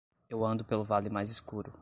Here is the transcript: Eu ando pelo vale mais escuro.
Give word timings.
Eu 0.27 0.43
ando 0.43 0.65
pelo 0.65 0.83
vale 0.83 1.11
mais 1.11 1.29
escuro. 1.29 1.71